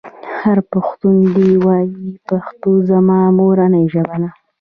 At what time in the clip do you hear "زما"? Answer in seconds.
2.89-3.19